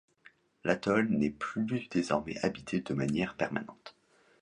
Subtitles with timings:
[0.63, 3.93] L'atoll n'est plus désormais habité de manière permanente.